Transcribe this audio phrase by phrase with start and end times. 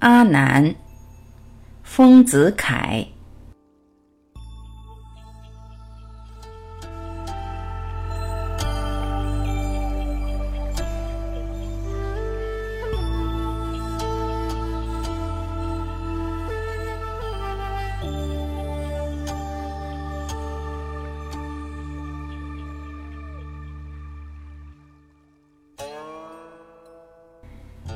[0.00, 0.72] 阿难，
[1.82, 3.04] 丰子恺。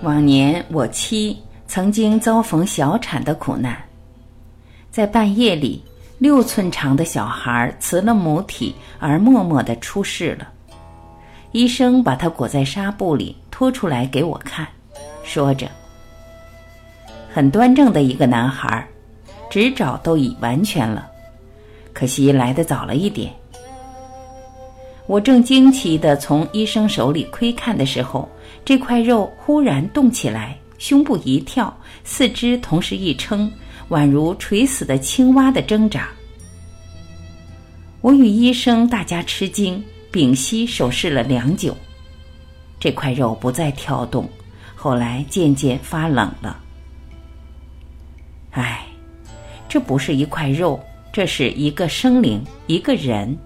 [0.02, 3.77] 往年我妻曾经遭逢小产的苦难，
[4.91, 5.83] 在半夜里，
[6.19, 10.48] 六寸长的小孩辞了母体而默默的出世了。
[11.52, 14.66] 医生把他裹在纱布里拖出来给我看，
[15.23, 15.66] 说着
[17.33, 18.87] ：“很端正的一个男孩，
[19.49, 21.07] 指爪都已完全了，
[21.95, 23.33] 可惜来得早了一点。”
[25.07, 28.29] 我正惊奇地从医生手里窥看的时候。
[28.65, 33.49] 这块肉忽然动起来，胸部一跳，四肢同时一撑，
[33.91, 36.09] 宛如垂死的青蛙的挣扎。
[38.01, 41.73] 我与医生大家吃惊，屏息守视了良久。
[42.80, 44.29] 这块肉不再跳动，
[44.75, 46.59] 后来渐渐发冷了。
[48.51, 48.85] 唉，
[49.69, 53.38] 这不是一块肉，这是一个生灵，一个人。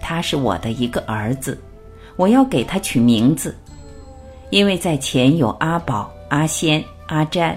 [0.00, 1.62] 他是我的一个儿子，
[2.16, 3.56] 我要给他取名字。
[4.50, 7.56] 因为在前有阿宝、阿仙、阿占，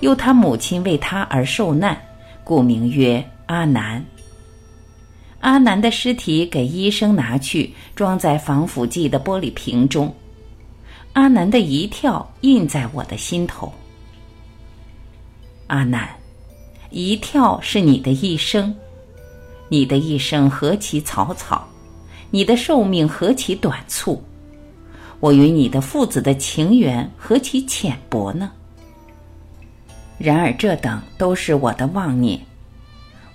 [0.00, 2.00] 又他母亲为他而受难，
[2.44, 4.04] 故名曰阿难。
[5.40, 10.14] 阿难的尸体给医生拿去，装在防腐剂的玻璃瓶中。
[11.14, 13.72] 阿难的一跳印在我的心头。
[15.66, 16.08] 阿难，
[16.90, 18.74] 一跳是你的一生，
[19.68, 21.66] 你的一生何其草草，
[22.30, 24.22] 你的寿命何其短促。
[25.20, 28.50] 我与你的父子的情缘何其浅薄呢？
[30.16, 32.40] 然而这等都是我的妄念，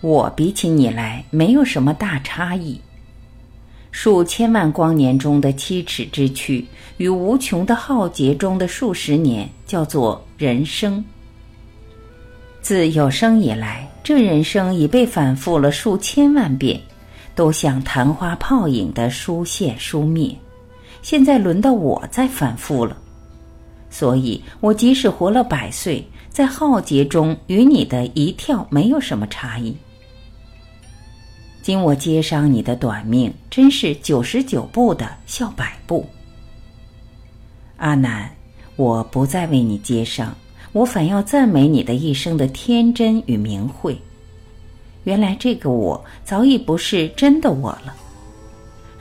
[0.01, 2.81] 我比起你来没有什么大差异。
[3.91, 6.65] 数千万光年中的七尺之躯，
[6.97, 11.03] 与无穷的浩劫中的数十年，叫做人生。
[12.61, 16.81] 自有生以来，这人生已被反复了数千万遍，
[17.35, 20.35] 都像昙花泡影的疏现疏灭。
[21.05, 22.97] 现在轮到我再反复了，
[23.91, 29.77] 所以我即使活了百岁，在浩劫中与你的一跳没有什么差异。
[31.61, 36.03] 今我接上你的短命，真是九十九步的笑百步。
[37.77, 38.27] 阿难，
[38.75, 40.35] 我不再为你接上，
[40.71, 43.95] 我反要赞美你的一生的天真与明慧。
[45.03, 47.95] 原来这个我早已不是真的我了。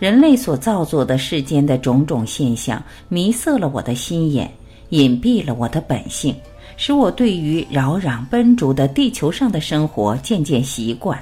[0.05, 4.53] 人类所造作的世间的种种现象，迷色了我的心眼，
[4.91, 6.37] 隐蔽了我的本性，
[6.77, 11.19] 使我对于扰攘奔逐的地球上的生活渐渐习惯，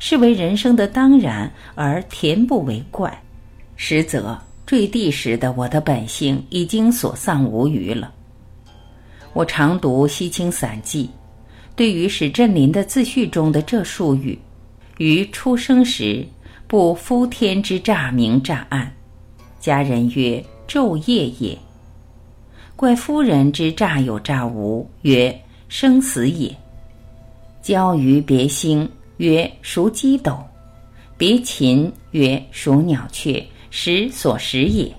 [0.00, 3.16] 视为人生的当然而恬不为怪。
[3.76, 8.12] 实则坠地时的我的本性已经所丧无余了。
[9.32, 11.04] 我常读《西清散记》，
[11.76, 14.36] 对于史振林的自序中的这数语，
[14.98, 16.26] 于出生时。
[16.66, 18.90] 不夫天之诈明诈暗，
[19.60, 21.56] 家人曰昼夜也。
[22.74, 25.38] 怪夫人之诈有诈无，曰
[25.68, 26.54] 生死也。
[27.62, 30.32] 交于别星，曰属鸡斗；
[31.18, 34.90] 别禽，曰属鸟雀，时所食也。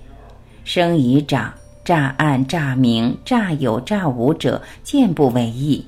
[0.64, 1.52] 生以长，
[1.84, 5.84] 诈暗诈明，诈有诈无者，见不为意。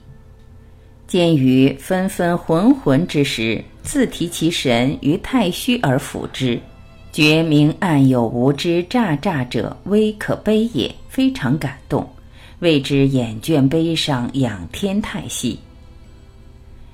[1.09, 6.61] 见于纷纷浑浑之时，自提其神于太虚而抚之，
[7.11, 10.95] 觉明暗有无之乍乍者，微可悲也。
[11.09, 12.09] 非常感动，
[12.61, 15.59] 为之眼倦悲伤，仰天叹息。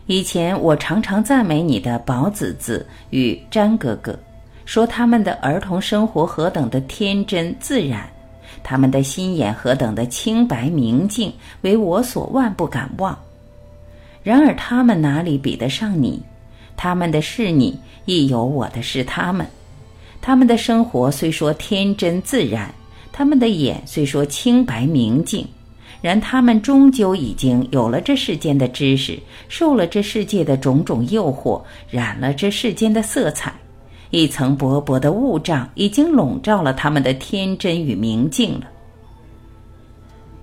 [0.06, 4.18] 以前我常常赞美你的宝子子与詹哥哥，
[4.64, 8.08] 说他们的儿童生活何等的天真自然，
[8.62, 13.18] 他们的心眼何等的清白明净，为我所万不敢忘。
[14.24, 16.20] 然而他们哪里比得上你？
[16.76, 19.46] 他们的是你，亦有我的是他们。
[20.20, 22.74] 他们的生活虽说天真自然，
[23.12, 25.46] 他们的眼虽说清白明净，
[26.00, 29.18] 然他们终究已经有了这世间的知识，
[29.48, 33.52] 受了这世界的种种诱惑，染了这世间的色彩，
[34.08, 38.66] 一层薄薄的雾障已经笼罩了他们的天真与明净了。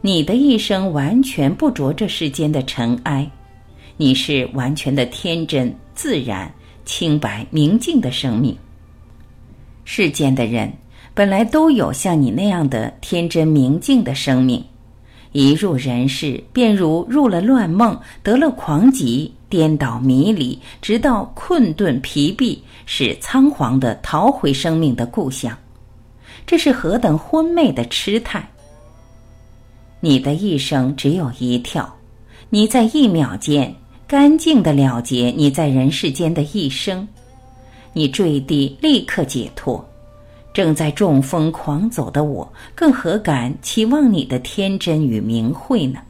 [0.01, 3.29] 你的一生完全不着这世间的尘埃。
[4.01, 6.51] 你是完全的天真、自然、
[6.85, 8.57] 清白、明净的生命。
[9.85, 10.73] 世间的人
[11.13, 14.65] 本来都有像你那样的天真明净的生命，
[15.33, 22.57] 一入人世，便如入了乱梦，得了狂疾，颠倒迷离，直到困顿疲惫，
[22.87, 25.55] 使仓皇的逃回生命的故乡。
[26.47, 28.49] 这是何等昏昧的痴态！
[29.99, 31.95] 你的一生只有一跳，
[32.49, 33.71] 你在一秒间
[34.11, 37.07] 干净的了结你在人世间的一生，
[37.93, 39.89] 你坠地立刻解脱。
[40.53, 46.01] 正在中风狂走的我，更何敢期望你的天真与明慧呢？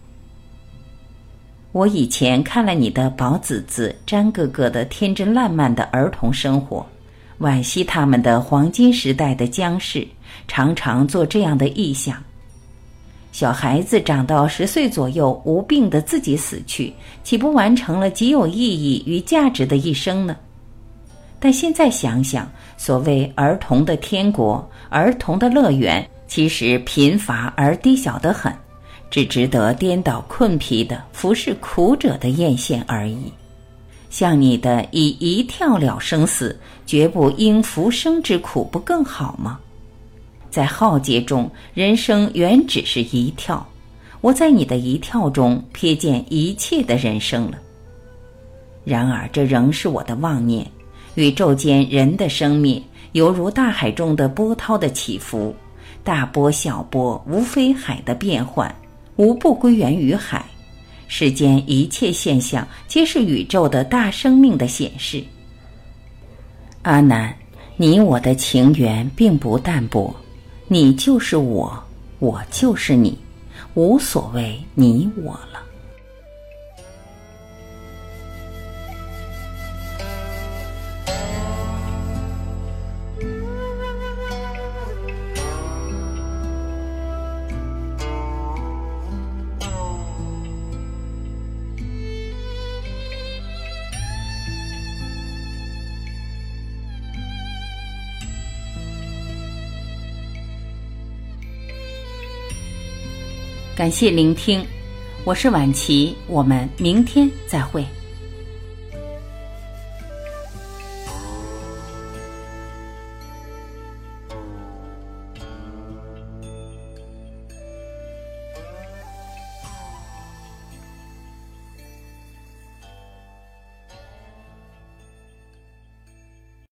[1.73, 6.83] 我以前看了你的宝子子、詹哥哥的天真烂漫的儿童生活，
[7.39, 10.07] 惋惜他们的黄金时代的僵世，
[10.47, 12.17] 常常做这样的臆想：
[13.31, 16.93] 小孩子长到十岁左右，无病的自己死去，
[17.23, 20.35] 岂不完成了极有意义与价值的一生呢？
[21.39, 28.53] 但现在想想，所谓儿童的天国、儿童的乐园，其实贫乏而低小得很，
[29.09, 33.31] 只值得颠倒困疲的服侍苦者的艳羡而已。
[34.09, 39.57] 像你的以一跳了生死，绝不因浮生之苦，不更好吗？
[40.51, 43.65] 在浩劫中，人生原只是一跳，
[44.19, 47.57] 我在你的一跳中瞥见一切的人生了。
[48.83, 50.69] 然而，这仍是我的妄念。
[51.15, 52.83] 宇宙间人的生命，
[53.13, 55.55] 犹如大海中的波涛的起伏，
[56.03, 58.73] 大波小波，无非海的变幻，
[59.15, 60.45] 无不归源于海。
[61.07, 65.23] 世间一切现象，皆是宇宙的大生命的显示。
[66.83, 67.35] 阿难，
[67.75, 70.15] 你我的情缘并不淡薄，
[70.73, 71.83] 你就是我，
[72.19, 73.17] 我就是你，
[73.73, 75.61] 无所谓你我了。
[103.81, 104.63] 感谢聆听，
[105.23, 107.83] 我是晚琪，我们明天再会。